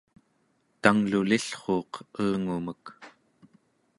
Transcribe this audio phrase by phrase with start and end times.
[0.81, 1.91] tanglulillruuq
[2.21, 2.85] elngumek